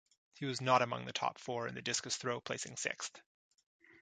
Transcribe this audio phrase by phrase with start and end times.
[0.33, 3.21] He was not among the top four in the discus throw, placing sixth.